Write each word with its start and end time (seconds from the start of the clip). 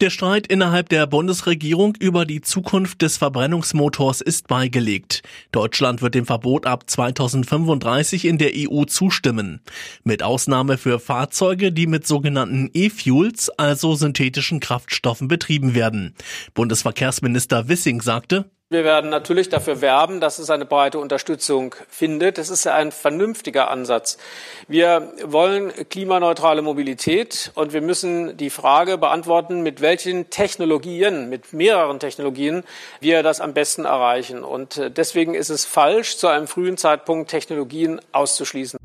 Der 0.00 0.10
Streit 0.10 0.48
innerhalb 0.48 0.88
der 0.88 1.06
Bundesregierung 1.06 1.94
über 2.00 2.24
die 2.24 2.40
Zukunft 2.40 3.00
des 3.00 3.16
Verbrennungsmotors 3.16 4.20
ist 4.20 4.48
beigelegt. 4.48 5.22
Deutschland 5.52 6.02
wird 6.02 6.16
dem 6.16 6.26
Verbot 6.26 6.66
ab 6.66 6.90
2035 6.90 8.24
in 8.24 8.38
der 8.38 8.50
EU 8.56 8.84
zustimmen. 8.84 9.60
Mit 10.02 10.24
Ausnahme 10.24 10.78
für 10.78 10.98
Fahrzeuge, 10.98 11.70
die 11.70 11.86
mit 11.86 12.06
sogenannten 12.08 12.70
E-Fuels, 12.74 13.50
also 13.50 13.94
synthetischen 13.94 14.58
Kraftstoffen 14.58 15.28
betrieben 15.28 15.74
werden. 15.76 16.14
Bundesverkehrsminister 16.54 17.68
Wissing 17.68 18.00
sagte, 18.00 18.50
wir 18.74 18.84
werden 18.84 19.08
natürlich 19.08 19.48
dafür 19.48 19.80
werben, 19.80 20.20
dass 20.20 20.38
es 20.38 20.50
eine 20.50 20.64
breite 20.64 20.98
Unterstützung 20.98 21.74
findet. 21.88 22.36
Das 22.38 22.50
ist 22.50 22.64
ja 22.64 22.74
ein 22.74 22.90
vernünftiger 22.90 23.70
Ansatz. 23.70 24.18
Wir 24.66 25.12
wollen 25.24 25.72
klimaneutrale 25.88 26.60
Mobilität 26.60 27.52
und 27.54 27.72
wir 27.72 27.80
müssen 27.80 28.36
die 28.36 28.50
Frage 28.50 28.98
beantworten, 28.98 29.62
mit 29.62 29.80
welchen 29.80 30.28
Technologien, 30.28 31.28
mit 31.28 31.52
mehreren 31.52 32.00
Technologien 32.00 32.64
wir 32.98 33.22
das 33.22 33.40
am 33.40 33.54
besten 33.54 33.84
erreichen. 33.84 34.42
Und 34.42 34.90
deswegen 34.96 35.34
ist 35.34 35.50
es 35.50 35.64
falsch, 35.64 36.16
zu 36.16 36.26
einem 36.26 36.48
frühen 36.48 36.76
Zeitpunkt 36.76 37.30
Technologien 37.30 38.00
auszuschließen. 38.10 38.83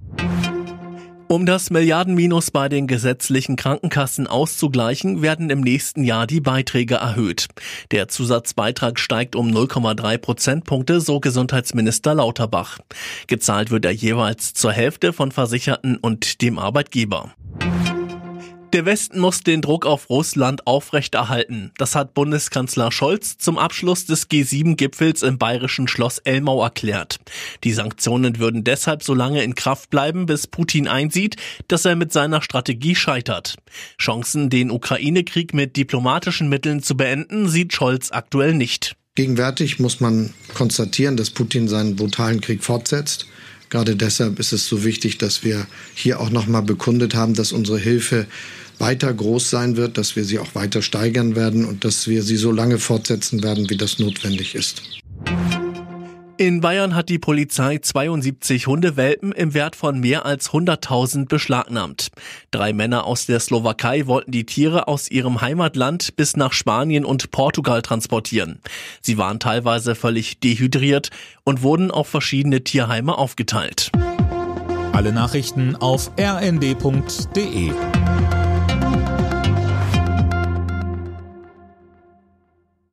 Um 1.31 1.45
das 1.45 1.69
Milliardenminus 1.69 2.49
bei 2.49 2.69
den 2.69 2.87
gesetzlichen 2.87 3.55
Krankenkassen 3.55 4.25
auszugleichen, 4.25 5.21
werden 5.21 5.51
im 5.51 5.61
nächsten 5.61 6.03
Jahr 6.03 6.25
die 6.25 6.41
Beiträge 6.41 6.95
erhöht. 6.95 7.45
Der 7.91 8.07
Zusatzbeitrag 8.07 8.97
steigt 8.99 9.35
um 9.35 9.51
0,3 9.51 10.17
Prozentpunkte, 10.17 10.99
so 10.99 11.19
Gesundheitsminister 11.19 12.15
Lauterbach. 12.15 12.79
Gezahlt 13.27 13.69
wird 13.69 13.85
er 13.85 13.91
jeweils 13.91 14.55
zur 14.55 14.71
Hälfte 14.71 15.13
von 15.13 15.31
Versicherten 15.31 15.97
und 15.97 16.41
dem 16.41 16.57
Arbeitgeber. 16.57 17.31
Der 18.71 18.85
Westen 18.85 19.19
muss 19.19 19.41
den 19.41 19.61
Druck 19.61 19.87
auf 19.87 20.11
Russland 20.11 20.67
aufrechterhalten. 20.67 21.71
Das 21.79 21.95
hat 21.95 22.13
Bundeskanzler 22.13 22.91
Scholz 22.91 23.39
zum 23.39 23.57
Abschluss 23.57 24.05
des 24.05 24.29
G7-Gipfels 24.29 25.23
im 25.23 25.39
bayerischen 25.39 25.87
Schloss 25.87 26.19
Elmau 26.19 26.61
erklärt. 26.61 27.19
Die 27.63 27.73
Sanktionen 27.73 28.37
würden 28.37 28.63
deshalb 28.63 29.01
so 29.01 29.15
lange 29.15 29.41
in 29.41 29.55
Kraft 29.55 29.89
bleiben, 29.89 30.27
bis 30.27 30.45
Putin 30.45 30.87
einsieht, 30.87 31.35
dass 31.67 31.85
er 31.85 31.95
mit 31.95 32.13
seiner 32.13 32.43
Strategie 32.43 32.93
scheitert. 32.93 33.55
Chancen, 33.99 34.51
den 34.51 34.69
Ukraine-Krieg 34.69 35.55
mit 35.55 35.75
diplomatischen 35.75 36.47
Mitteln 36.47 36.83
zu 36.83 36.95
beenden, 36.95 37.49
sieht 37.49 37.73
Scholz 37.73 38.11
aktuell 38.11 38.53
nicht. 38.53 38.95
Gegenwärtig 39.15 39.79
muss 39.79 39.99
man 39.99 40.35
konstatieren, 40.53 41.17
dass 41.17 41.31
Putin 41.31 41.67
seinen 41.67 41.95
brutalen 41.95 42.39
Krieg 42.39 42.63
fortsetzt. 42.63 43.25
Gerade 43.69 43.95
deshalb 43.95 44.39
ist 44.39 44.51
es 44.51 44.67
so 44.67 44.83
wichtig, 44.83 45.17
dass 45.17 45.43
wir 45.43 45.67
hier 45.93 46.19
auch 46.19 46.29
nochmal 46.29 46.63
bekundet 46.63 47.13
haben, 47.13 47.35
dass 47.35 47.51
unsere 47.51 47.77
Hilfe 47.77 48.25
weiter 48.79 49.13
groß 49.13 49.49
sein 49.49 49.77
wird, 49.77 49.97
dass 49.97 50.15
wir 50.15 50.23
sie 50.23 50.39
auch 50.39 50.55
weiter 50.55 50.81
steigern 50.81 51.35
werden 51.35 51.65
und 51.65 51.85
dass 51.85 52.07
wir 52.07 52.23
sie 52.23 52.37
so 52.37 52.51
lange 52.51 52.79
fortsetzen 52.79 53.43
werden, 53.43 53.69
wie 53.69 53.77
das 53.77 53.99
notwendig 53.99 54.55
ist. 54.55 54.81
In 56.39 56.61
Bayern 56.61 56.95
hat 56.95 57.09
die 57.09 57.19
Polizei 57.19 57.79
72 57.79 58.65
Hundewelpen 58.65 59.33
im 59.33 59.53
Wert 59.53 59.75
von 59.75 59.99
mehr 59.99 60.25
als 60.25 60.51
100.000 60.51 61.27
beschlagnahmt. 61.27 62.11
Drei 62.49 62.71
Männer 62.71 63.03
aus 63.03 63.25
der 63.25 63.41
Slowakei 63.41 64.07
wollten 64.07 64.31
die 64.31 64.45
Tiere 64.45 64.87
aus 64.87 65.11
ihrem 65.11 65.41
Heimatland 65.41 66.15
bis 66.15 66.37
nach 66.37 66.53
Spanien 66.53 67.03
und 67.03 67.31
Portugal 67.31 67.81
transportieren. 67.81 68.61
Sie 69.01 69.17
waren 69.17 69.41
teilweise 69.41 69.95
völlig 69.95 70.39
dehydriert 70.39 71.09
und 71.43 71.61
wurden 71.61 71.91
auf 71.91 72.07
verschiedene 72.07 72.63
Tierheime 72.63 73.17
aufgeteilt. 73.17 73.91
Alle 74.93 75.11
Nachrichten 75.11 75.75
auf 75.75 76.09
rnd.de 76.17 77.73